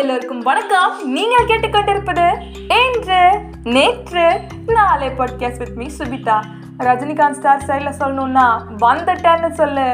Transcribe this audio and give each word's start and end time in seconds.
எல்லோருக்கும் 0.00 0.40
வணக்கம். 0.40 0.94
நீங்கள் 1.12 1.46
கேட்டுக்கொண்டிருப்பது 1.46 2.24
இன்று 2.78 3.20
நேற்று 3.74 4.24
நாளை 4.66 5.08
podcast 5.08 5.60
with 5.62 5.76
me 5.80 5.86
Subitha. 5.98 6.36
Rajinikanth 6.78 7.38
star 7.38 7.64
சைடில் 7.68 7.96
சொல்லணும்னா 8.00 8.44
வந்துட்டேன்னு 8.82 9.50
சொல்லு. 9.60 9.86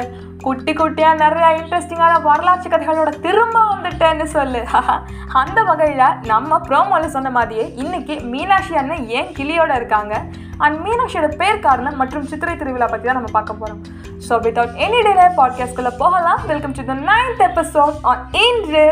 குட்டி 0.42 0.72
குட்டியாக 0.72 1.20
நிறைய 1.22 1.50
இன்ட்ரெஸ்டிங்கான 1.58 2.14
வரலாற்று 2.22 2.70
கதைகளோட 2.70 3.12
திரும்ப 3.26 3.60
வந்துட்டேன்னு 3.72 4.26
சொல்லு. 4.36 4.62
அந்த 5.42 5.62
வகையில் 5.62 6.18
நம்ம 6.26 6.60
ப்ரோமோவில் 6.68 7.14
சொன்ன 7.16 7.30
மாதிரியே 7.30 7.66
இன்னைக்கு 7.84 8.16
மீனாட்சி 8.32 8.76
அண்ணன் 8.82 9.06
ஏன் 9.18 9.32
கிளியோட 9.38 9.76
இருக்காங்க? 9.76 10.14
அண்ட் 10.58 10.78
மீனாட்சியோட 10.86 11.30
பேர் 11.36 11.64
காரணம் 11.68 11.96
மற்றும் 11.96 12.28
சித்திரை 12.32 12.56
திருவிழா 12.56 12.86
பற்றி 12.86 13.06
தான் 13.06 13.20
நம்ம 13.20 13.32
பார்க்க 13.38 13.60
போகிறோம் 13.62 13.82
ஸோ 14.28 14.34
வித்வுட் 14.46 14.76
எனி 14.86 15.00
டே 15.06 15.14
பாட்காஸ்ட்குள்ளே 15.40 15.94
போகலாம். 16.04 16.42
Welcome 16.52 16.76
to 16.78 16.90
the 16.92 17.00
ninth 17.10 17.42
episode 17.50 17.96
on 18.02 18.22
இன்று 18.46 18.86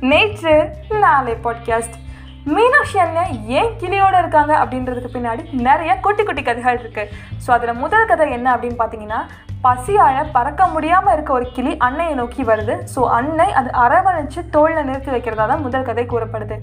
நேற்று 0.00 0.72
நாளை 1.00 1.34
பாட்காஸ்ட் 1.44 1.96
மீனாட்சி 2.44 2.98
அண்ணன் 2.98 3.44
ஏன் 3.46 3.72
கிளியோட 3.80 4.18
இருக்காங்க 4.18 4.64
அப்படின்றதுக்கு 4.64 5.10
பின்னாடி 5.12 5.52
நிறைய 5.52 5.96
குட்டி 5.96 6.22
குட்டி 6.24 6.42
கதைகள் 6.42 6.78
இருக்கு. 6.78 7.08
ஸோ 7.46 7.50
அதில் 7.50 7.74
முதல் 7.74 8.06
கதை 8.06 8.30
என்ன 8.30 8.56
அப்படின்னு 8.56 8.78
பார்த்தீங்கன்னா 8.78 9.20
பசியால் 9.62 10.30
பறக்க 10.32 10.66
முடியாமல் 10.66 11.12
இருக்க 11.12 11.32
ஒரு 11.32 11.50
கிளி 11.52 11.76
அன்னையை 11.76 12.14
நோக்கி 12.14 12.44
வருது. 12.44 12.76
ஸோ 12.94 13.08
அன்னை 13.08 13.52
அது 13.52 13.70
அரவணைச்சு 13.70 14.50
தோளில் 14.50 14.84
நிறுத்தி 14.84 15.10
வைக்கிறதா 15.10 15.46
தான் 15.46 15.62
முதல் 15.62 15.82
கதை 15.82 16.06
கூறப்படுது. 16.06 16.58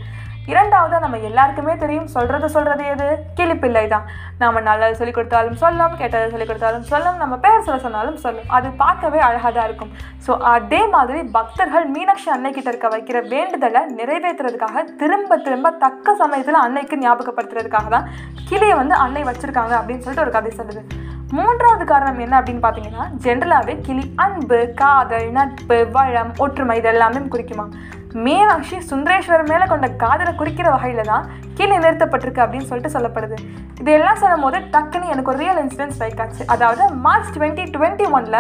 இரண்டாவது 0.52 0.96
நம்ம 1.04 1.18
எல்லாருக்குமே 1.28 1.74
தெரியும் 1.82 2.08
சொல்கிறது 2.14 2.48
சொல்கிறது 2.56 2.84
எது? 2.94 3.06
கிளிப்பிள்ளை 3.38 3.84
தான் 3.94 4.08
நம்ம 4.42 4.62
நல்லது 4.68 4.98
சொல்லிக் 5.00 5.18
கொடுத்தாலும் 5.18 5.56
சொல்லும் 5.62 5.96
கெட்டது 6.02 6.32
சொல்லிக் 6.34 6.50
கொடுத்தாலும் 6.50 6.84
சொல்லும் 6.90 7.18
நம்ம 7.22 7.36
பேர் 7.46 7.64
சொல்ல 7.68 7.78
சொன்னாலும் 7.86 8.18
சொல்லும் 8.26 8.50
அது 8.58 8.70
பார்க்கவே 8.82 9.20
அழகாக 9.28 9.52
தான் 9.58 9.68
இருக்கும். 9.70 9.92
ஸோ 10.26 10.32
அதே 10.56 10.82
மாதிரி 10.96 11.22
பக்தர்கள் 11.38 11.88
மீனாட்சி 11.96 12.30
அன்னைக்கிட்ட 12.36 12.74
இருக்க 12.74 12.90
வைக்கிற 12.96 13.22
வேண்டுதலை 13.36 13.84
நிறைவேற்றுறதுக்காக 14.00 14.86
திரும்ப 15.02 15.38
திரும்ப 15.48 15.72
தக்க 15.86 16.16
சமயத்தில் 16.24 16.64
அன்னைக்கு 16.66 16.98
ஞாபகப்படுத்துறதுக்காக 17.06 17.90
தான் 17.96 18.10
கிளியை 18.50 18.76
வந்து 18.82 18.96
அன்னை 19.06 19.24
வச்சிருக்காங்க 19.32 19.76
அப்படின்னு 19.80 20.06
சொல்லிட்டு 20.06 20.28
ஒரு 20.28 20.38
கதை 20.38 20.54
சொல்லுது. 20.60 20.84
மூன்றாவது 21.38 21.86
காரணம் 21.86 22.20
என்ன 22.20 22.36
அப்படின்னு 22.40 22.64
பார்த்தீங்கன்னா 22.64 23.06
ஜென்ரலாகவே 23.26 23.82
கிளி 23.82 24.04
அன்பு 24.16 24.60
காதல் 24.82 25.32
நட்பு 25.32 25.78
வளம் 25.92 26.34
ஒற்றுமை 26.38 26.78
இது 26.78 26.88
எல்லாமே 26.88 27.22
குறிக்குமா? 27.36 27.66
மீனாட்சி 28.26 28.78
சுந்தரேஸ்வரர் 28.90 29.50
மேலே 29.52 29.66
கொண்ட 29.70 29.88
காதலை 30.02 30.32
குறிக்கிற 30.40 30.68
வகையில் 30.74 31.10
தான் 31.12 31.26
கீழே 31.58 31.76
நிறுத்தப்பட்டிருக்கு 31.84 32.44
அப்படின்னு 32.44 32.70
சொல்லிட்டு 32.70 32.96
சொல்லப்படுது. 32.96 33.38
இதெல்லாம் 33.82 34.20
சொல்லும் 34.22 34.44
போது 34.46 34.58
டக்குன்னு 34.74 35.12
எனக்கு 35.14 35.32
ஒரு 35.34 35.42
ரியல் 35.44 35.62
இன்சிடென்ட் 35.64 35.96
ஸ்ட்ரைக் 35.96 36.22
ஆச்சு. 36.24 36.44
அதாவது 36.54 36.84
மார்ச் 37.06 37.34
டுவெண்ட்டி 37.36 37.64
டுவெண்ட்டி 37.76 38.08
ஒனில் 38.18 38.40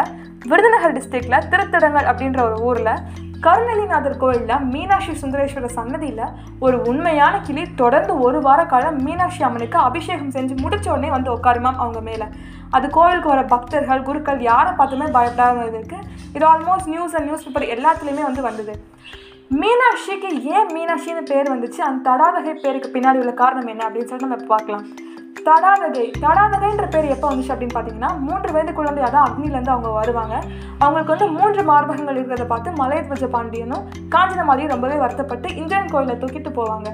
விருதுநகர் 0.52 0.96
டிஸ்ட்ரிக்டில் 0.98 1.46
திருத்தடங்கள் 1.52 2.10
அப்படின்ற 2.12 2.42
ஒரு 2.50 2.58
ஊரில் 2.70 2.96
கருணலிநாதர் 3.46 4.20
கோயிலில் 4.22 4.66
மீனாட்சி 4.74 5.14
சுந்தரேஸ்வரர் 5.22 5.76
சன்னதியில் 5.80 6.26
ஒரு 6.66 6.78
உண்மையான 6.90 7.36
கிளி 7.48 7.64
தொடர்ந்து 7.82 8.14
ஒரு 8.26 8.40
வார 8.46 8.62
காலம் 8.74 9.00
மீனாட்சி 9.08 9.42
அம்மனுக்கு 9.48 9.78
அபிஷேகம் 9.88 10.34
செஞ்சு 10.38 10.56
முடிச்ச 10.64 10.88
உடனே 10.94 11.10
வந்து 11.16 11.30
உட்காருமாம் 11.36 11.82
அவங்க 11.84 12.02
மேலே. 12.10 12.28
அது 12.78 12.86
கோவிலுக்கு 12.98 13.34
வர 13.34 13.42
பக்தர்கள் 13.56 14.06
குருக்கள் 14.08 14.40
யாரை 14.52 14.72
பார்த்துமே 14.80 15.10
பயப்படாமல் 15.18 15.68
இருக்குது 15.74 16.08
இது 16.38 16.46
almost 16.54 16.92
news 16.94 17.16
and 17.18 17.30
news 17.30 17.46
paper 17.48 17.72
எல்லாத்துலேயுமே 17.76 18.26
வந்து 18.30 18.44
வந்தது. 18.50 18.76
மீனாட்சிக்கு 19.52 20.30
ஏன் 20.56 20.70
மீனாட்சின்னு 20.76 21.24
பேர் 21.32 21.52
வந்துச்சு? 21.54 21.80
அந்த 21.88 22.00
தடாதகை 22.08 22.54
பேருக்கு 22.64 22.90
பின்னாடி 22.94 23.20
உள்ள 23.24 23.34
காரணம் 23.42 23.72
என்ன 23.74 23.86
அப்படின்னு 23.88 24.10
சொல்லிட்டு 24.10 24.28
நம்ம 24.28 24.52
பார்க்கலாம். 24.54 24.86
தடாதகை 25.48 26.04
தடாதகைன்ற 26.24 26.86
பேர் 26.94 27.08
எப்போ 27.14 27.28
வந்துச்சு 27.30 27.54
அப்படின்னு 27.54 27.76
பார்த்தீங்கன்னா 27.76 28.12
மூன்று 28.28 28.50
வயது 28.56 28.74
குழந்தை 28.78 29.02
அதான் 29.08 29.26
அக்னிலேருந்து 29.28 29.74
அவங்க 29.74 29.90
வருவாங்க. 30.00 30.36
அவங்களுக்கு 30.84 31.14
வந்து 31.16 31.28
மூன்று 31.38 31.64
மார்பகங்கள் 31.70 32.18
இருக்கிறத 32.18 32.46
பார்த்து 32.52 32.78
மலையத்வஜ 32.82 33.28
பாண்டியனும் 33.36 33.84
காஞ்சனமாலியும் 34.16 34.74
ரொம்பவே 34.74 34.98
வருத்தப்பட்டு 35.04 35.50
இந்தியன் 35.62 35.92
கோயிலை 35.94 36.16
தூக்கிட்டு 36.22 36.54
போவாங்க. 36.60 36.90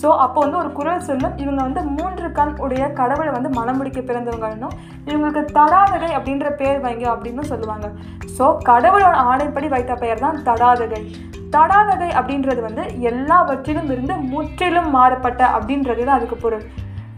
ஸோ 0.00 0.10
அப்போ 0.24 0.38
வந்து 0.44 0.58
ஒரு 0.60 0.70
குரல் 0.78 1.04
சொல்லும் 1.08 1.34
இவங்க 1.42 1.60
வந்து 1.66 1.82
மூன்று 1.96 2.28
கண் 2.38 2.54
உடைய 2.64 2.84
கடவுளை 3.00 3.32
வந்து 3.34 3.50
மனம் 3.58 3.78
முடிக்க 3.80 4.00
பிறந்தவங்கன்னும் 4.08 4.74
இவங்களுக்கு 5.10 5.42
தடாதகை 5.58 6.10
அப்படின்ற 6.18 6.48
பேர் 6.60 6.80
வைங்க 6.86 7.06
அப்படின்னு 7.14 7.44
சொல்லுவாங்க. 7.52 7.88
ஸோ 8.38 8.46
கடவுளோட 8.70 9.16
ஆணைப்படி 9.32 9.68
வைத்த 9.74 9.94
பெயர் 10.02 10.24
தான் 10.26 10.40
தடாதகை 10.48 11.02
தடாதகை 11.52 12.10
அப்படின்றது 12.10 12.60
வந்து 12.60 12.82
எல்லாவற்றிலும் 13.10 13.90
இருந்து 13.90 14.14
முற்றிலும் 14.32 14.90
மாறுபட்ட 14.90 15.42
அப்படின்றது 15.56 16.04
தான் 16.04 16.18
அதுக்கு 16.18 16.36
பொருள். 16.36 16.64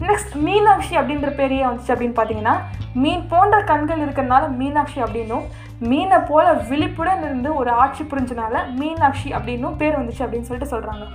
நெக்ஸ்ட் 0.01 0.33
மீனாட்சி 0.37 0.93
அப்படின்ற 0.95 1.29
பேரையே 1.35 1.65
வந்துச்சு 1.65 1.93
அப்படின்னு 1.93 2.17
பார்த்தீங்கன்னா 2.17 2.55
மீன் 2.95 3.23
போன்ற 3.27 3.57
கண்கள் 3.63 4.03
இருக்கிறனால 4.05 4.49
மீனாட்சி 4.57 4.99
அப்படின்னும் 5.01 5.45
மீனை 5.81 6.19
போல 6.27 6.45
விழிப்புடன் 6.67 7.23
இருந்து 7.23 7.49
ஒரு 7.55 7.71
ஆட்சி 7.75 8.03
புரிஞ்சனால 8.03 8.65
மீனாட்சி 8.75 9.29
அப்படின்னும் 9.31 9.77
பேர் 9.77 9.97
வந்துச்சு 9.97 10.25
அப்படின்னு 10.25 10.47
சொல்லிட்டு 10.47 10.73
சொல்கிறாங்க 10.73 11.05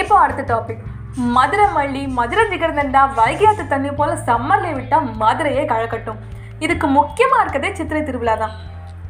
இப்போ 0.00 0.14
அடுத்த 0.18 0.44
டாபிக் 0.50 0.82
மதுரை 1.34 1.66
மல்லி 1.74 2.02
மதுரை 2.14 2.44
ஜிகர்தண்டா 2.52 3.02
வைகையாத்து 3.16 3.64
தண்ணி 3.66 3.90
போல 3.92 4.12
சம்மர்ல 4.26 4.70
விட்டால் 4.74 5.10
மதுரையே 5.16 5.64
கழக்கட்டும் 5.64 6.20
இதுக்கு 6.58 6.86
முக்கியமாக 6.90 7.42
இருக்கிறதே 7.42 7.70
சித்திரை 7.74 8.02
திருவிழா 8.02 8.34
தான் 8.34 8.54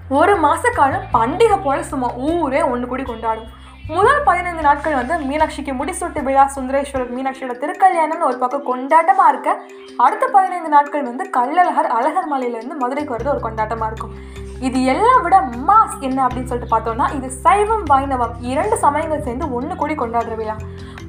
ஒரு 0.08 0.32
மாத 0.36 0.70
காலம் 0.76 1.04
பண்டிகை 1.12 1.56
போல 1.62 1.76
சும்மா 1.90 2.08
ஊரே 2.30 2.62
ஒன்று 2.72 2.86
கூடி 2.88 3.02
கொண்டாடும். 3.02 3.46
முதல் 3.86 4.20
பதினைந்து 4.26 4.62
நாட்கள் 4.66 4.96
வந்து 4.98 5.14
மீனாட்சிக்கு 5.28 5.72
முடிசூட்டு 5.78 6.20
விழா 6.26 6.44
சுந்தரேஸ்வரர் 6.56 7.14
மீனாட்சியோட 7.16 7.54
திருக்கல்யாணம்னு 7.62 8.28
ஒரு 8.28 8.38
பக்கம் 8.42 8.66
கொண்டாட்டமாக 8.68 9.30
இருக்க. 9.32 9.50
அடுத்த 9.96 10.26
பதினைந்து 10.36 10.70
நாட்கள் 10.74 11.08
வந்து 11.10 11.26
கள்ளழகர் 11.36 11.90
அழகர் 11.98 12.30
மலையிலேருந்து 12.32 12.76
மதுரைக்கு 12.82 13.14
வரது 13.14 13.32
ஒரு 13.34 13.42
கொண்டாட்டமாக 13.46 13.90
இருக்கும். 13.92 14.14
இது 14.60 14.84
எல்லாம் 14.84 15.22
விட 15.22 15.40
மாஸ் 15.40 15.98
என்ன 16.00 16.26
அப்படின்னு 16.26 16.44
சொல்லிட்டு 16.44 16.76
பார்த்தோம்னா 16.76 17.14
இது 17.14 17.30
சைவம் 17.30 17.84
வைணவம் 17.84 18.34
இரண்டு 18.40 18.76
சமயங்கள் 18.76 19.22
சேர்ந்து 19.22 19.52
ஒன்று 19.52 19.76
கூடி 19.76 19.94
கொண்டாடுற 19.94 20.36
விழா. 20.36 20.56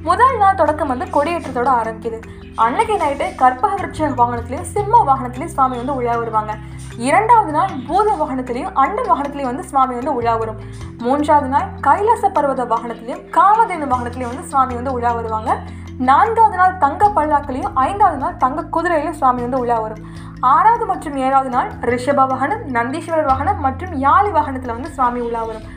முதல் 0.01 0.37
நாள் 0.37 0.55
தொடக்கம் 0.55 0.87
வந்து 0.87 1.05
கொடியேற்றத்தோட 1.05 1.69
ஆரம்பிக்குது. 1.81 2.21
அன்னைக்கு 2.55 2.97
நைட்டு 2.97 3.35
கற்பக 3.35 3.75
விருட்ச 3.75 4.09
வாகனத்திலையும் 4.21 4.69
சிம்ம 4.73 5.03
வாகனத்திலையும் 5.03 5.53
சுவாமி 5.55 5.75
வந்து 5.75 5.95
உலா 5.95 6.15
வருவாங்க. 6.15 6.55
இரண்டாவது 6.97 7.51
நாள் 7.51 7.71
பூத 7.87 8.15
வாகனத்திலையும் 8.21 8.73
அண்ட 8.73 9.01
வாகனத்திலையும் 9.01 9.51
வந்து 9.51 9.63
சுவாமி 9.63 9.93
வந்து 9.93 10.13
உலா 10.13 10.35
வரும். 10.35 10.57
மூன்றாவது 10.97 11.47
நாள் 11.47 11.69
கைலாச 11.81 12.29
பர்வத 12.29 12.65
வாகனத்திலையும் 12.73 13.23
காமதேனு 13.31 13.91
வாகனத்திலையும் 13.93 14.33
வந்து 14.33 14.43
சுவாமி 14.43 14.73
வந்து 14.73 14.93
உலா 14.93 15.11
வருவாங்க. 15.11 15.59
நான்காவது 15.99 16.57
நாள் 16.57 16.77
தங்க 16.77 17.07
பல்லாக்கிலையும் 17.15 17.73
ஐந்தாவது 17.73 18.17
நாள் 18.17 18.37
தங்க 18.37 18.61
குதிரையிலையும் 18.75 19.19
சுவாமி 19.19 19.41
வந்து 19.41 19.59
உலா 19.59 19.79
வரும். 19.79 20.01
ஆறாவது 20.39 20.85
மற்றும் 20.85 21.15
ஏழாவது 21.15 21.49
நாள் 21.49 21.69
ரிஷப 21.81 22.27
வாகனம் 22.27 22.63
நந்தீஸ்வரர் 22.75 23.25
வாகனம் 23.25 23.59
மற்றும் 23.59 23.93
யாழி 24.01 24.31
வாகனத்தில் 24.31 24.73
வந்து 24.73 24.89
சுவாமி 24.89 25.19
உலா 25.19 25.43
வரும். 25.43 25.67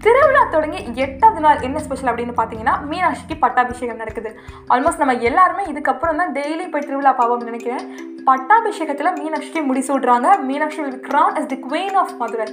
திருவிழா 0.00 0.44
தொடங்கி 0.50 0.80
எட்டாவது 0.94 1.40
நாள் 1.40 1.60
என்ன 1.60 1.78
ஸ்பெஷல் 1.78 2.10
அப்படின்னு 2.12 2.34
பார்த்தீங்கன்னா 2.38 2.74
மீனாட்சிக்கு 2.90 3.36
பட்டாபிஷேகம் 3.38 3.96
நடக்குது. 3.96 4.38
ஆல்மோஸ்ட் 4.68 5.02
நம்ம 5.02 5.14
எல்லாருமே 5.14 5.64
இதுக்கப்புறம் 5.64 6.16
தான் 6.16 6.32
டெய்லி 6.32 6.70
போய் 6.70 6.86
திருவிழா 6.88 7.12
பார்ப்போம்னு 7.18 7.50
நினைக்கிறேன். 7.50 7.84
பட்டாபிஷேகத்தில் 8.24 9.16
மீனாட்சிக்கு 9.20 9.62
முடிசூடுறாங்க. 9.70 10.40
Meenakshi 10.42 10.82
will 10.82 11.00
crown 11.00 11.36
is 11.36 11.46
the 11.46 11.60
queen 11.68 11.96
of 11.96 12.16
Madurai 12.18 12.46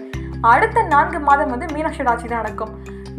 அடுத்த 0.51 0.83
நான்கு 0.93 1.21
மாதம் 1.29 1.53
வந்து 1.53 1.67
மீனாட்சியோட 1.75 2.11
ஆட்சி 2.13 2.27
தான் 2.27 2.43
நடக்கும். 2.43 2.73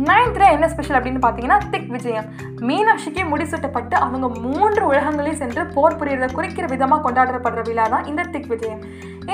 நைன்த்ல 0.06 0.44
என்ன 0.54 0.66
ஸ்பெஷல் 0.70 0.96
அப்படின்னு 0.98 1.20
பார்த்தீங்கன்னா 1.24 1.58
திக் 1.72 1.90
விஜயம். 1.94 2.26
மீனாட்சிக்கு 2.68 3.22
முடிசூட்டப்பட்டு 3.32 3.94
அவங்க 4.04 4.26
மூன்று 4.44 4.82
உலகங்களையும் 4.90 5.40
சென்று 5.42 5.62
போர் 5.74 5.96
புரியறதை 6.00 6.28
குறிக்கிற 6.36 6.66
விதமாக 6.72 7.02
கொண்டாடப்படுற 7.04 7.62
விழா 7.68 7.84
தான் 7.92 8.06
இந்த 8.10 8.22
திக் 8.34 8.48
விஜயம். 8.52 8.80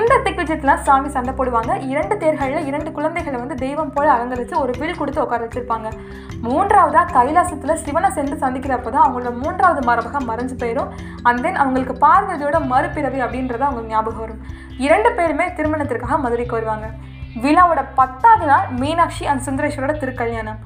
இந்த 0.00 0.18
திக் 0.24 0.40
விஜயத்தில் 0.40 0.82
சாமி 0.86 1.08
சண்டை 1.14 1.32
போடுவாங்க. 1.38 1.72
இரண்டு 1.92 2.14
தேர்களில் 2.22 2.66
இரண்டு 2.70 2.90
குழந்தைகளை 2.96 3.36
வந்து 3.42 3.56
தெய்வம் 3.64 3.92
போல 3.94 4.06
அலங்கரித்து 4.16 4.56
ஒரு 4.62 4.72
வில் 4.80 4.98
கொடுத்து 5.00 5.22
உட்கார 5.24 5.40
வச்சிருப்பாங்க. 5.46 5.90
மூன்றாவதாக 6.48 7.12
கைலாசத்தில் 7.18 7.80
சிவனை 7.86 8.10
சென்று 8.18 8.36
சந்திக்கிறப்ப 8.44 8.92
தான் 8.96 9.06
அவங்களோட 9.06 9.32
மூன்றாவது 9.42 9.82
மரபகம் 9.90 10.28
மறைஞ்சு 10.32 10.56
போயிடும் 10.64 10.90
அண்ட் 11.28 11.42
தென் 11.46 11.60
அவங்களுக்கு 11.64 11.96
பார்வதியோட 12.06 12.58
மறுபிறவி 12.72 13.22
அப்படின்றத 13.26 13.64
அவங்களுக்கு 13.68 13.94
ஞாபகம் 13.96 14.24
வரும். 14.24 14.42
இரண்டு 14.86 15.12
பேருமே 15.20 15.48
திருமணத்திற்காக 15.60 16.18
மதுரைக்கு 16.26 16.58
வருவாங்க. 16.58 16.88
விழாவோட 17.42 17.80
பத்தாவது 17.98 18.46
நாள் 18.46 18.68
மீனாட்சி 18.80 19.24
அண்ட் 19.30 19.44
சுந்தரேஸ்வரோட 19.46 19.94
திருக்கல்யாணம். 20.02 20.60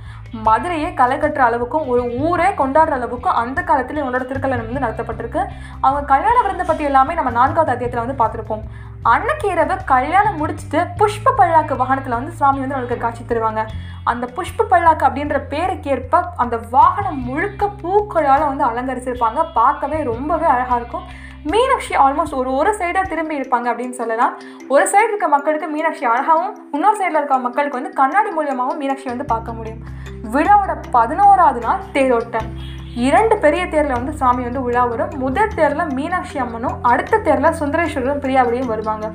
மதுரையே 0.47 0.89
களை 1.01 1.17
கட்டுற 1.19 1.43
அளவுக்கும் 1.49 1.89
ஒரு 1.93 2.03
ஊரே 2.27 2.49
கொண்டாடுற 2.61 2.95
அளவுக்கும் 2.99 3.37
அந்த 3.43 3.63
காலத்தில் 3.63 4.01
இவங்களோட 4.01 4.25
திருக்கல்யாணம் 4.31 4.69
வந்து 4.69 4.85
நடத்தப்பட்டிருக்கு. 4.87 5.43
அவங்க 5.81 6.01
கல்யாண 6.13 6.37
விருந்தை 6.43 6.67
பற்றி 6.67 6.85
எல்லாமே 6.85 7.15
நம்ம 7.15 7.33
நான்காவது 7.41 7.73
அத்தியத்தில் 7.75 8.05
வந்து 8.05 8.21
பார்த்துருப்போம். 8.23 8.65
அன்னைக்கு 9.13 9.47
இரவு 9.55 9.75
கல்யாணம் 9.93 10.39
முடிச்சுட்டு 10.41 10.81
புஷ்ப 11.01 11.33
பல்லாக்கு 11.39 11.75
வாகனத்தில் 11.81 12.17
வந்து 12.19 12.33
சுவாமி 12.39 12.63
வந்து 12.63 12.77
அவங்களுக்கு 12.77 13.05
காட்சி 13.05 13.25
தருவாங்க. 13.25 13.63
அந்த 14.13 14.25
புஷ்ப 14.37 14.67
பல்லாக்கு 14.71 15.05
அப்படின்ற 15.09 15.39
பேருக்கு 15.53 15.91
ஏற்ப 15.91 16.23
அந்த 16.45 16.57
வாகனம் 16.71 17.21
முழுக்க 17.29 17.69
பூக்களால் 17.83 18.49
வந்து 18.51 18.65
அலங்கரிச்சிருப்பாங்க. 18.71 19.43
பார்க்கவே 19.61 20.03
ரொம்பவே 20.03 20.47
அழகாக 20.55 20.81
இருக்கும். 20.81 21.07
மீனாட்சி 21.53 21.95
ஆல்மோஸ்ட் 22.05 22.37
ஒரு 22.41 22.51
ஒரு 22.59 22.71
சைடாக 22.79 23.09
திரும்பி 23.09 23.35
இருப்பாங்க 23.41 23.67
அப்படின்னு 23.71 23.97
சொல்லலாம். 23.99 24.35
ஒரு 24.75 24.85
சைடு 24.93 25.09
இருக்க 25.09 25.29
மக்களுக்கு 25.29 25.67
மீனாட்சி 25.69 26.05
அழகாகவும் 26.05 26.55
இன்னொரு 26.73 26.97
சைடில் 27.01 27.19
இருக்க 27.21 27.39
மக்களுக்கு 27.39 27.79
வந்து 27.81 27.93
கண்ணாடி 28.01 28.31
மூலியமாகவும் 28.37 28.81
மீனாட்சி 28.83 29.05
வந்து 29.05 29.25
பார்க்க 29.25 29.53
முடியும். 29.53 29.83
விழாவோட 30.35 30.75
பதினோராவது 30.91 31.61
நாள் 31.61 31.83
தேரோட்டம். 31.93 32.49
இரண்டு 33.09 33.37
பெரிய 33.45 33.67
தேரில் 33.67 33.99
வந்து 33.99 34.13
சாமி 34.13 34.43
வந்து 34.43 34.63
உலா 34.63 34.85
வரும். 34.85 35.15
முதல் 35.19 35.55
தேரில் 35.55 35.95
மீனாட்சி 35.95 36.39
அம்மனும் 36.39 36.79
அடுத்த 36.83 37.19
தேரில் 37.19 37.59
சுந்தரேஸ்வரரும் 37.61 38.25
பிரியாவளியும் 38.25 38.73
வருவாங்க. 38.75 39.07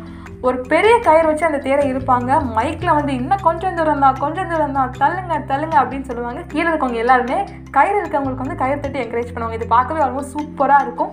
ஒரு 0.47 0.57
பெரிய 0.71 0.93
கயிறு 1.05 1.25
வச்சு 1.29 1.45
அந்த 1.47 1.57
தேரை 1.63 1.85
இருப்பாங்க 1.91 2.29
மைக்கில் 2.57 2.93
வந்து 2.97 3.13
இன்னும் 3.19 3.41
கொஞ்சம் 3.47 3.77
தூரம் 3.77 4.03
தான் 4.03 4.19
கொஞ்சம் 4.21 4.49
தூரம் 4.51 4.75
தான் 4.77 4.93
தள்ளுங்க 4.99 5.37
தள்ளுங்க 5.49 5.75
அப்படின்னு 5.81 6.07
சொல்லுவாங்க. 6.09 6.41
கீழே 6.51 6.67
இருக்கவங்க 6.69 6.99
எல்லாருமே 7.03 7.37
கயிறு 7.77 7.97
இருக்கவங்களுக்கு 8.01 8.45
வந்து 8.45 8.59
கயிறு 8.61 8.79
தட்டி 8.83 9.01
என்கரேஜ் 9.01 9.33
பண்ணுவாங்க. 9.33 9.57
இது 9.59 9.67
பார்க்கவே 9.75 10.01
ஆல்மோஸ்ட் 10.05 10.35
சூப்பராக 10.35 10.85
இருக்கும். 10.85 11.11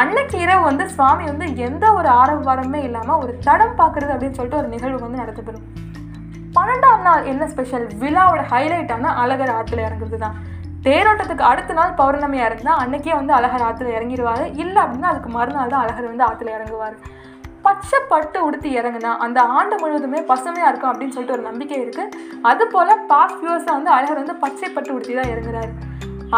அன்னைக்கு 0.00 0.36
இரவு 0.44 0.62
வந்து 0.70 0.86
சுவாமி 0.96 1.24
வந்து 1.32 1.48
எந்த 1.68 1.84
ஒரு 1.98 2.10
ஆரவாரமே 2.22 2.80
இல்லாமல் 2.88 3.20
ஒரு 3.24 3.34
தடம் 3.46 3.78
பார்க்குறது 3.82 4.14
அப்படின்னு 4.14 4.38
சொல்லிட்டு 4.38 4.60
ஒரு 4.62 4.70
நிகழ்வு 4.74 5.00
வந்து 5.06 5.22
நடத்தப்படும். 5.22 5.66
பன்னெண்டாம் 6.56 7.06
நாள் 7.08 7.28
என்ன 7.32 7.46
ஸ்பெஷல் 7.54 7.88
விழாவோட 8.02 8.42
ஹைலைட்டான 8.52 9.12
அழகர் 9.22 9.56
ஆற்றுல 9.58 9.84
இறங்குறது 9.88 10.20
தான். 10.26 10.36
தேரோட்டத்துக்கு 10.86 11.44
அடுத்த 11.50 11.74
நாள் 11.78 11.98
பௌர்ணமியாக 12.00 12.48
இருந்தால் 12.50 12.80
அன்னைக்கே 12.82 13.14
வந்து 13.20 13.32
அழகர் 13.36 13.66
ஆற்றுல 13.68 13.94
இறங்கிடுவார். 13.98 14.46
இல்லை 14.62 14.80
அப்படின்னா 14.84 15.12
அதுக்கு 15.12 15.30
மறுநாள் 15.38 15.72
தான் 15.74 15.84
அழகர் 15.84 16.10
வந்து 16.12 16.26
ஆற்றுல 16.30 16.56
இறங்குவார். 16.58 16.96
பச்சை 17.66 17.98
பட்டு 18.12 18.38
உடுத்தி 18.46 18.70
இறங்குனா 18.80 19.12
அந்த 19.24 19.40
ஆண்டு 19.58 19.74
முழுவதுமே 19.82 20.20
பசுமையாக 20.30 20.70
இருக்கும் 20.70 20.90
அப்படின்னு 20.92 21.14
சொல்லிட்டு 21.16 21.36
ஒரு 21.36 21.44
நம்பிக்கை 21.50 21.78
இருக்குது 21.84 22.12
அது 22.50 22.64
போல் 22.74 23.00
பாஸ்ட் 23.12 23.44
வந்து 23.76 23.92
அழகர் 23.96 24.22
வந்து 24.22 24.36
பச்சை 24.44 24.68
பட்டு 24.70 24.92
உடுத்தி 24.96 25.14
தான் 25.20 25.32
இறங்குறாரு. 25.34 25.72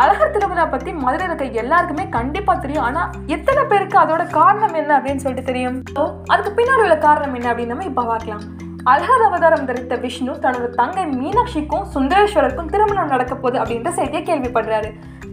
அழகர் 0.01 0.33
திருவிழா 0.35 0.65
பற்றி 0.73 0.91
மதுரையில் 1.05 1.31
இருக்க 1.31 1.61
எல்லாருக்குமே 1.63 2.05
கண்டிப்பாக 2.17 2.59
தெரியும். 2.65 2.87
ஆனால் 2.89 3.13
எத்தனை 3.37 3.63
பேருக்கு 3.71 3.97
அதோட 4.03 4.23
காரணம் 4.39 4.77
என்ன 4.81 4.93
அப்படின்னு 4.99 5.23
சொல்லிட்டு 5.25 5.51
தெரியும்? 5.51 5.77
ஸோ 5.97 6.03
அதுக்கு 6.33 6.53
பின்னாடி 6.59 6.85
உள்ள 6.87 6.97
காரணம் 7.07 7.37
என்ன 7.39 7.49
அப்படின்னு 7.53 7.75
நம்ம 7.75 7.89
இப்போ 7.91 8.05
பார்க்கலாம். 8.13 8.45
அழகர் 8.93 9.27
அவதாரம் 9.29 9.69
தரித்த 9.69 9.95
விஷ்ணு 10.03 10.33
தனது 10.45 10.69
தங்கை 10.81 11.05
மீனாட்சிக்கும் 11.21 11.87
சுந்தரேஸ்வரருக்கும் 11.95 12.71
திருமணம் 12.75 13.13
நடக்க 13.15 13.35
போகுது 13.35 13.57
அப்படின்ற 13.63 13.93
செய்தியை 14.01 14.23
கேள்விப்படுறாரு. 14.29 14.91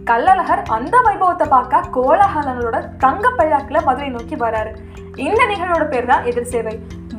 கள்ளழகர் 0.09 0.61
அந்த 0.75 0.95
வைபவத்தை 1.05 1.45
பார்க்க 1.53 1.89
கோலாகலங்களோட 1.95 2.77
தங்க 3.03 3.25
பல்லாக்கில் 3.38 3.85
மதுரை 3.88 4.09
நோக்கி 4.15 4.35
வராரு. 4.44 4.71
இந்த 5.27 5.41
நிகழ்வோட 5.51 5.85
பேர் 5.94 6.09
தான் 6.11 6.25
எதிர் 6.29 6.50
சேவை. 6.53 6.73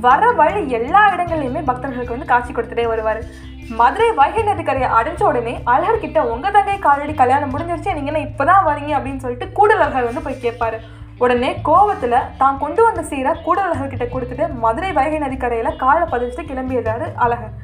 வர 0.06 0.30
வழி 0.40 0.62
எல்லா 0.78 1.02
இடங்கள்லையுமே 1.14 1.62
பக்தர்களுக்கு 1.68 2.14
வந்து 2.14 2.30
காட்சி 2.32 2.52
கொடுத்துட்டே 2.52 2.86
வருவார். 2.92 3.20
மதுரை 3.80 4.08
வைகை 4.20 4.42
நதிக்கரையை 4.50 4.88
அடைஞ்ச 4.98 5.22
உடனே 5.30 5.54
அழகர் 5.74 6.02
கிட்ட 6.04 6.20
உங்க 6.32 6.50
தங்கை 6.56 6.78
காலடி 6.86 7.14
கல்யாணம் 7.22 7.52
முடிஞ்சிருச்சு 7.54 7.96
நீங்க 7.98 8.10
என்ன 8.12 8.24
இப்பதான் 8.28 8.66
வரீங்க? 8.68 8.92
அப்படின்னு 8.98 9.24
சொல்லிட்டு 9.24 9.48
கூடலழகர் 9.58 10.08
வந்து 10.08 10.24
போய் 10.26 10.42
கேட்பாரு. 10.46 10.80
உடனே 11.24 11.50
கோவத்துல 11.68 12.20
தான் 12.42 12.60
கொண்டு 12.64 12.82
வந்த 12.86 13.02
சீரை 13.10 13.32
கூடலழகர் 13.46 13.92
கிட்ட 13.92 14.06
கொடுத்துட்டு 14.14 14.46
மதுரை 14.64 14.90
வைகை 14.98 15.20
நதிக்கரையில 15.26 15.72
காலை 15.84 16.06
பதிச்சுட்டு 16.12 16.50
கிளம்பிடுறாரு 16.50 17.08
அழகர். 17.26 17.54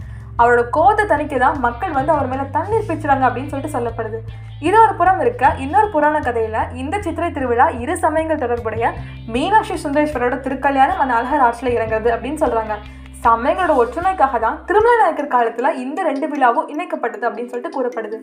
அவரோட 0.40 0.62
கோதை 0.76 1.04
தணிக்க 1.12 1.38
தான் 1.44 1.58
மக்கள் 1.66 1.96
வந்து 1.98 2.14
அவர் 2.14 2.30
மேலே 2.32 2.44
தண்ணீர் 2.56 2.86
பிச்சுறாங்க 2.90 3.24
அப்படின்னு 3.28 3.50
சொல்லிட்டு 3.52 3.76
சொல்லப்படுது. 3.76 4.20
இது 4.68 4.76
ஒரு 4.84 4.94
புறம் 5.00 5.20
இருக்க 5.24 5.52
இன்னொரு 5.64 5.88
புராண 5.96 6.16
கதையில் 6.28 6.62
இந்த 6.82 6.94
சித்திரை 7.04 7.28
திருவிழா 7.36 7.66
இரு 7.82 7.96
சமயங்கள் 8.04 8.42
தொடர்புடைய 8.44 8.86
மீனாட்சி 9.34 9.76
சுந்தரேஸ்வரோட 9.84 10.38
திருக்கல்யாணம் 10.46 11.02
அந்த 11.04 11.14
அழகர் 11.18 11.44
ஆற்றில் 11.48 11.76
இறங்குறது 11.76 12.10
அப்படின்னு 12.16 12.42
சொல்கிறாங்க 12.44 12.76
சமயங்களோட 13.24 13.72
ஒற்றுமைக்காக 13.80 14.36
தான் 14.44 14.58
திருமலை 14.68 14.94
நாயக்கர் 15.00 15.34
காலத்தில் 15.34 15.78
இந்த 15.82 16.00
ரெண்டு 16.08 16.26
விழாவும் 16.32 16.68
இணைக்கப்பட்டது 16.72 17.26
அப்படின்னு 17.28 17.50
சொல்லிட்டு 17.52 17.74
கூறப்படுது. 17.74 18.18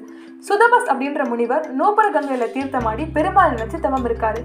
சுதபஸ் 0.48 0.90
அப்படின்ற 0.92 1.24
முனிவர் 1.32 1.66
நூபுர 1.80 2.08
கங்கையில் 2.16 2.54
தீர்த்தமாடி 2.56 3.06
பெருமாள் 3.18 3.54
நினைச்சு 3.56 3.80
தவம் 3.86 4.08
இருக்காரு. 4.10 4.42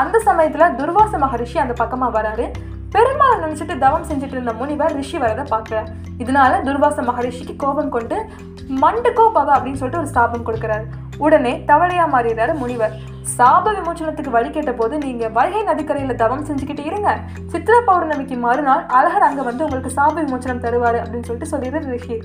அந்த 0.00 0.18
சமயத்தில் 0.28 0.74
துர்வாச 0.80 1.18
மகரிஷி 1.24 1.58
அந்த 1.64 1.76
பக்கமாக 1.82 2.14
வராரு. 2.18 2.46
பெருமாள் 2.94 3.40
நினைச்சிட்டு 3.44 3.74
தவம் 3.84 4.08
செஞ்சுட்டு 4.08 4.36
இருந்த 4.36 4.52
முனிவர் 4.58 4.92
ரிஷி 4.98 5.18
வரதை 5.22 5.44
பார்க்கல 5.52 5.78
இதனால 6.22 6.60
துர்வாச 6.66 7.02
மகரிஷிக்கு 7.08 7.54
கோபம் 7.62 7.94
கொண்டு 7.94 8.16
மண்டுக்கோ 8.82 9.24
பவ 9.36 9.48
அப்படின்னு 9.54 9.80
சொல்லிட்டு 9.80 10.02
ஒரு 10.02 10.10
சாபம் 10.16 10.46
கொடுக்குறாரு. 10.46 10.84
உடனே 11.24 11.52
தவளையா 11.70 12.04
மாறிடுறாரு 12.12 12.52
முனிவர். 12.60 12.94
சாப 13.36 13.72
விமோச்சனத்துக்கு 13.76 14.30
வழி 14.36 14.50
கேட்ட 14.50 14.72
போது 14.72 14.94
நீங்க 15.04 15.28
வைகை 15.36 15.60
நதிக்கரையில 15.68 16.14
தவம் 16.22 16.46
செஞ்சுக்கிட்டு 16.48 16.84
இருங்க. 16.90 17.10
சித்திர 17.52 17.76
பௌர்ணமிக்கு 17.88 18.38
மறுநாள் 18.46 18.84
அழகர் 18.98 19.28
அங்க 19.28 19.42
வந்து 19.48 19.64
உங்களுக்கு 19.64 19.96
சாப 19.98 20.16
விமோச்சனம் 20.24 20.64
தருவாரு 20.66 21.00
அப்படின்னு 21.02 21.28
சொல்லிட்டு 21.28 21.52
சொல்லிடுறாரு 21.54 21.88
ரிஷி. 21.96 22.18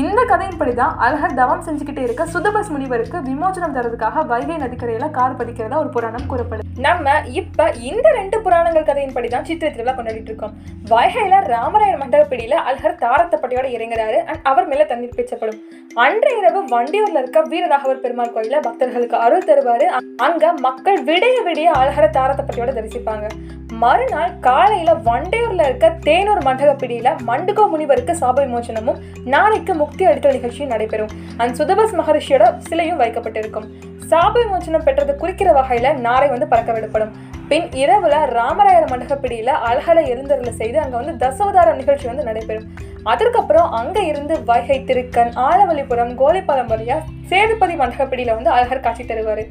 இந்த 0.00 0.20
கதையின்படி 0.30 0.72
தான் 0.78 0.96
அழகர் 1.04 1.36
தவம் 1.38 1.62
செஞ்சுக்கிட்டே 1.66 2.02
இருக்க 2.06 2.22
சுதபஸ் 2.32 2.70
முனிவருக்கு 2.72 3.18
விமோச்சனம் 3.28 3.76
தரதுக்காக 3.76 4.24
வைகை 4.32 4.56
நதிக்கரையில 4.62 5.06
கார் 5.16 5.36
பதிக்கிறதா 5.38 5.76
ஒரு 5.82 5.90
புராணம் 5.94 6.26
கூறப்படுது. 6.30 6.66
நம்ம 6.86 7.14
இப்ப 7.40 7.68
இந்த 7.90 8.06
ரெண்டு 8.18 8.38
புராணங்கள் 8.46 8.86
கதையின்படி 8.88 9.28
தான் 9.34 9.46
சித்திரை 9.48 9.70
திருவிழா 9.72 9.94
கொண்டாடிட்டு 9.98 10.30
இருக்கோம். 10.32 10.54
வைகையில 10.92 11.40
ராமராயர் 11.52 12.00
மண்டபப்பிடியில 12.02 12.58
அழகர் 12.68 13.00
தாரத்தப்பட்டியோட 13.04 13.66
இறங்குறாரு 13.76 14.18
அண்ட் 14.30 14.44
அவர் 14.50 14.68
மேல 14.72 14.86
தண்ணீர் 14.92 15.16
பேச்சப்படும். 15.18 15.60
அன்றைய 16.04 16.40
இரவு 16.42 16.62
வண்டியூர்ல 16.74 17.20
இருக்க 17.22 17.40
வீரராகவர் 17.52 18.04
பெருமாள் 18.04 18.34
கோயில 18.36 18.60
பக்தர்களுக்கு 18.68 19.18
அருள் 19.26 19.48
தருவாரு. 19.50 19.86
அங்க 20.26 20.52
மக்கள் 20.68 20.98
விடிய 21.10 21.38
விடிய 21.48 21.70
அழகரை 21.82 22.10
தாரத்தப்பட்டியோட 22.18 22.72
தரிசிப்பாங்க. 22.80 23.26
மறுநாள் 23.82 24.38
காலையில 24.38 24.90
வண்டையூர்ல 25.06 25.64
இருக்க 25.68 25.88
தேனூர் 26.06 26.42
மண்டகப்பிடியில 26.48 27.08
மண்டுகோ 27.26 27.64
முனிவருக்கு 27.68 28.12
சாப 28.20 28.36
விமோச்சனமும் 28.44 29.00
நாளைக்கு 29.24 29.74
முக்தி 29.74 30.04
அடித்தல் 30.06 30.36
நிகழ்ச்சியும் 30.36 30.72
நடைபெறும். 30.74 31.12
அண்ட் 31.36 31.56
சுதபஸ் 31.60 31.96
மகரிஷியோட 32.00 32.44
சிலையும் 32.58 33.00
வைக்கப்பட்டிருக்கும். 33.00 33.66
சாப 34.10 34.34
விமோச்சனம் 34.42 34.84
பெற்றது 34.84 35.16
குறிக்கிற 35.16 35.50
வகையில 35.60 35.94
நாரை 36.06 36.28
வந்து 36.28 36.46
பறக்க 36.46 36.72
விடப்படும். 36.72 37.12
பின் 37.48 37.66
இரவுல 37.82 38.14
ராமராயர் 38.36 38.90
மண்டகப்பிடியில 38.92 39.50
அழகலை 39.70 40.04
எழுந்தருள 40.12 40.50
செய்து 40.50 40.78
அங்க 40.80 40.96
வந்து 40.96 41.14
தசவதாரம் 41.26 41.80
நிகழ்ச்சி 41.82 42.06
வந்து 42.06 42.24
நடைபெறும். 42.24 42.68
அதற்கப்புறம் 43.02 43.70
அங்க 43.80 43.98
இருந்து 44.00 44.44
வைகை 44.44 44.78
திருக்கன் 44.86 45.34
ஆலவழிபுரம் 45.48 46.14
கோலிப்பாலம் 46.22 46.72
வழியா 46.72 46.96
சேதுபதி 47.30 47.74
மண்டகப்பிடியில் 47.80 48.36
வந்து 48.36 48.50
அழகர் 48.56 48.84
காட்சி 48.84 49.04
தருவார். 49.04 49.42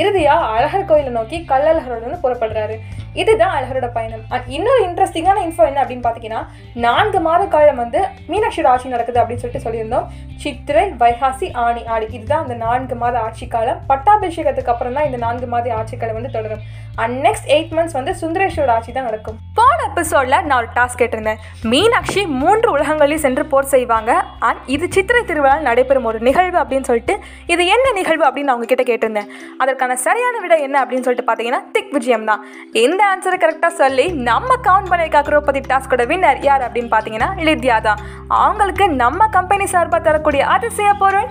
இறுதியாக 0.00 0.46
அழகர் 0.56 0.88
கோயிலை 0.90 1.12
நோக்கி 1.16 1.38
கள்ளழகரோட 1.50 2.00
வந்து 2.06 2.22
புறப்படுறாரு. 2.24 2.76
இதுதான் 3.22 3.54
அழகரோட 3.56 3.88
பயணம். 3.96 4.24
அண்ட் 4.34 4.46
இன்னொரு 4.56 4.80
இன்ட்ரெஸ்டிங்கான 4.86 5.42
இன்ஃபோ 5.46 5.64
என்ன 5.70 5.82
அப்படின்னு 5.82 6.06
பார்த்தீங்கன்னா 6.06 6.40
நான்கு 6.86 7.20
மாத 7.26 7.42
காலம் 7.54 7.80
வந்து 7.82 8.00
மீனாட்சியோட 8.30 8.70
ஆட்சி 8.72 8.94
நடக்குது 8.94 9.20
அப்படின்னு 9.20 9.42
சொல்லிட்டு 9.42 9.66
சொல்லியிருந்தோம். 9.66 10.08
சித்திரை 10.42 10.86
வைகாசி 11.02 11.46
ஆணி 11.66 11.82
ஆடி. 11.94 12.06
இதுதான் 12.16 12.42
அந்த 12.44 12.56
நான்கு 12.64 12.96
மாத 13.02 13.16
ஆட்சி 13.26 13.46
காலம். 13.54 13.78
பட்டாபிஷேகத்துக்கு 13.90 14.72
அப்புறம் 14.74 14.96
தான் 14.98 15.06
இந்த 15.10 15.20
நான்கு 15.26 15.46
மாத 15.54 15.72
ஆட்சி 15.78 15.96
காலம் 15.96 16.18
வந்து 16.18 16.34
தொடரும். 16.36 16.64
அண்ட் 17.02 17.16
நெக்ஸ்ட் 17.26 17.48
எயிட் 17.54 17.72
மந்த்ஸ் 17.76 17.96
வந்து 17.98 18.12
சுந்தரேஸ்வரோட 18.20 18.74
ஆட்சி 18.76 18.92
தான் 18.92 19.08
நடக்கும். 19.08 19.38
போன 19.58 19.78
எபிசோட்ல 19.88 20.36
நான் 20.48 20.58
ஒரு 20.62 20.70
டாஸ்க் 20.76 21.00
கேட்டிருந்தேன். 21.02 21.40
மீனாட்சி 21.72 22.22
மூன்று 22.42 22.68
உலகங்களில் 22.76 23.24
சென்று 23.24 23.44
போர் 23.54 23.72
செய்வாங்க. 23.74 24.12
அண்ட் 24.48 24.60
இது 24.76 24.86
சித்திரை 24.96 25.22
திருவிழா 25.30 25.56
நடைபெறும் 25.68 26.08
ஒரு 26.12 26.20
நிகழ்வு 26.28 26.58
அப்படின்னு 26.62 26.88
சொல்லிட்டு 26.90 27.15
இது 27.54 27.62
என்ன 27.74 27.86
நிகழ்வு 27.98 28.26
அப்படின்னு 28.28 28.52
அவங்க 28.54 28.68
கிட்ட 28.72 28.84
கேட்டிருந்தேன். 28.90 29.30
அதற்கான 29.62 29.96
சரியான 30.06 30.40
விட 30.44 30.56
என்ன 30.66 30.76
அப்படின்னு 30.84 31.06
சொல்லிட்டு 31.08 31.28
பார்த்தீங்கன்னா 31.30 31.62
திக் 31.76 31.92
விஜயம் 31.96 32.28
தான். 32.30 32.42
இந்த 32.84 33.00
ஆன்சரை 33.12 33.38
கரெக்டாக 33.44 33.72
சொல்லி 33.82 34.06
நம்ம 34.30 34.50
கவுண்ட் 34.68 34.90
பண்ணியிருக்க 34.92 35.22
குரோபதி 35.30 35.62
டாஸ்கோட 35.72 36.04
வின்னர் 36.12 36.42
யார் 36.48 36.66
அப்படின்னு 36.68 36.92
பார்த்தீங்கன்னா 36.94 37.30
லித்யா 37.48 37.78
தான். 37.88 38.02
அவங்களுக்கு 38.44 38.86
நம்ம 39.04 39.28
கம்பெனி 39.38 39.66
சார்பாக 39.74 40.02
தரக்கூடிய 40.08 40.44
அதிசய 40.56 40.92
பொருள்? 41.04 41.28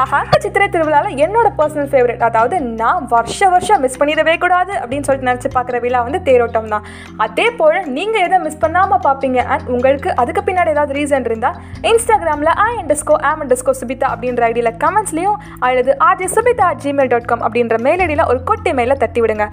ஆஹா 0.00 0.18
சித்திரை 0.42 0.66
திருவிழாவில் 0.68 1.20
என்னோட 1.24 1.48
பர்சனல் 1.58 1.88
ஃபேவரட் 1.92 2.24
அதாவது 2.28 2.56
நான் 2.80 3.06
வருஷ 3.12 3.48
வருஷம் 3.54 3.80
மிஸ் 3.84 3.98
பண்ணிடவே 4.00 4.34
கூடாது 4.42 4.72
அப்படின்னு 4.80 5.06
சொல்லிட்டு 5.06 5.28
நினச்சி 5.30 5.48
பார்க்குற 5.54 5.76
விழா 5.84 6.00
வந்து 6.06 6.20
தேரோட்டம் 6.28 6.68
தான். 6.74 6.84
அதே 7.24 7.46
போல் 7.50 7.78
நீங்கள் 7.96 8.24
எதை 8.26 8.38
மிஸ் 8.38 8.60
பண்ணாமல் 8.64 9.02
பார்ப்பீங்க? 9.06 9.38
அண்ட் 9.52 9.66
உங்களுக்கு 9.68 10.10
அதுக்கு 10.22 10.42
பின்னாடி 10.48 10.72
ஏதாவது 10.74 10.96
ரீசன் 10.98 11.26
இருந்தால் 11.30 11.56
இன்ஸ்டாகிராமில் 11.90 12.52
ஐ 12.66 12.70
அண்டர்ஸ்கோ 12.82 13.16
ஆம் 13.30 13.42
அண்டர்ஸ்கோ 13.44 13.74
சுபிதா 13.80 14.08
அப்படின்ற 14.14 14.44
ஐடியில் 14.50 14.72
கமெண்ட்ஸ்லேயும் 14.84 15.38
அல்லது 15.60 15.94
RG 16.08 16.28
Subitha 16.36 16.66
at 16.72 16.82
Gmail 16.86 17.12
dot 17.14 17.28
com 17.32 17.44
அப்படின்ற 17.48 17.78
மெயில் 17.88 18.04
ஐடியில் 18.06 18.28
ஒரு 18.32 18.40
குட்டி 18.50 18.72
மெயிலில் 18.80 19.02
தட்டி 19.04 19.22
விடுங்க 19.24 19.46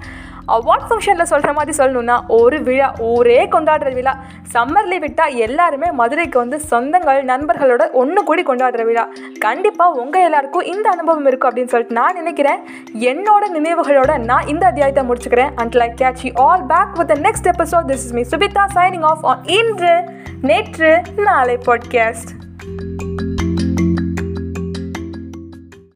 அவார்ட் 0.52 0.84
ஃபங்க்ஷனில் 0.88 1.22
சொல்கிற 1.22 1.52
மாதிரி 1.52 1.84
சொல்லணும்னா 1.84 2.20
ஒரு 2.28 2.62
விழா 2.62 2.94
ஊரே 2.98 3.48
கொண்டாடுற 3.48 3.94
விழா. 3.94 4.18
சம்மர் 4.52 4.84
லீவ் 4.84 5.00
விட்டால் 5.00 5.34
எல்லாருமே 5.34 5.90
மதுரைக்கு 5.90 6.38
வந்து 6.38 6.60
சொந்தங்கள் 6.70 7.20
நண்பர்களோட 7.22 7.90
ஒன்று 7.92 8.24
கூடி 8.24 8.42
கொண்டாடுற 8.42 8.84
விழா. 8.84 9.08
கண்டிப்பாக 9.38 10.00
உங்கள் 10.00 10.22
எல்லாருக்கும் 10.22 10.62
இந்த 10.62 10.88
அனுபவம் 10.88 11.26
இருக்கும் 11.26 11.50
அப்படின்னு 11.50 11.66
சொல்லிட்டு 11.66 11.94
நான் 11.94 12.14
நினைக்கிறேன். 12.14 12.58
என்னோட 13.00 13.44
நினைவுகளோட 13.54 14.18
நான் 14.18 14.46
இந்த 14.46 14.66
அத்தியாயத்தை 14.66 15.04
முடிச்சுக்கிறேன். 15.08 15.50
And 15.56 15.74
like 15.74 15.94
catch 16.00 16.22
you 16.22 16.32
all 16.34 16.66
back 16.66 16.94
with 16.94 17.10
next 17.10 17.50
episode 17.58 17.86
this 17.86 18.04
is 18.04 18.12
me 18.12 18.22
Subitha 18.30 18.66
signing 18.74 19.02
off 19.02 19.26
on 19.26 19.44
இன்று 19.44 20.04
நேற்று 20.42 21.02
நாளை 21.16 21.58
பாட்காஸ்ட் 21.66 22.34